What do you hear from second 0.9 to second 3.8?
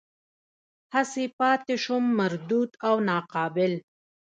هسې پاتې شوم مردود او ناقابل.